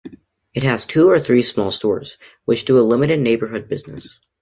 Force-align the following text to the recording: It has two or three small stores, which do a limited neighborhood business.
It 0.55 0.63
has 0.63 0.87
two 0.87 1.07
or 1.07 1.19
three 1.19 1.43
small 1.43 1.69
stores, 1.69 2.17
which 2.45 2.65
do 2.65 2.79
a 2.79 2.81
limited 2.81 3.19
neighborhood 3.19 3.69
business. 3.69 4.17